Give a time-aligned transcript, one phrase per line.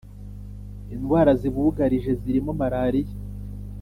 [0.95, 3.15] Indwara zibugarije zirimo maraliya